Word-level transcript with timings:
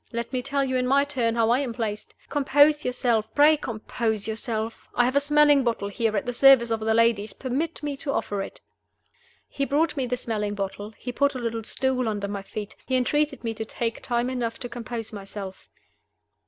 Let 0.11 0.33
me 0.33 0.41
tell 0.41 0.63
you, 0.63 0.77
in 0.77 0.87
my 0.87 1.05
turn, 1.05 1.35
how 1.35 1.51
I 1.51 1.59
am 1.59 1.73
placed. 1.73 2.15
Compose 2.27 2.83
yourself 2.83 3.31
pray 3.35 3.55
compose 3.55 4.27
yourself! 4.27 4.89
I 4.95 5.05
have 5.05 5.15
a 5.15 5.19
smelling 5.19 5.63
bottle 5.63 5.89
here 5.89 6.17
at 6.17 6.25
the 6.25 6.33
service 6.33 6.71
of 6.71 6.79
the 6.79 6.95
ladies. 6.95 7.33
Permit 7.33 7.83
me 7.83 7.95
to 7.97 8.11
offer 8.11 8.41
it." 8.41 8.59
He 9.47 9.63
brought 9.63 9.95
me 9.95 10.07
the 10.07 10.17
smelling 10.17 10.55
bottle; 10.55 10.91
he 10.97 11.11
put 11.11 11.35
a 11.35 11.39
little 11.39 11.63
stool 11.63 12.09
under 12.09 12.27
my 12.27 12.41
feet; 12.41 12.75
he 12.87 12.95
entreated 12.95 13.43
me 13.43 13.53
to 13.53 13.63
take 13.63 14.01
time 14.01 14.31
enough 14.31 14.57
to 14.61 14.67
compose 14.69 15.13
myself. 15.13 15.69